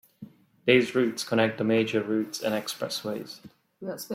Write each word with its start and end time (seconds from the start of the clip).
These 0.65 0.95
routes 0.95 1.23
connect 1.23 1.59
the 1.59 1.63
major 1.63 2.01
routes, 2.01 2.41
and 2.41 2.55
expressways. 2.55 3.39